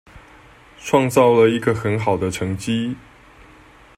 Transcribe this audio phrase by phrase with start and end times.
[0.79, 2.95] 創造了一個很好的成績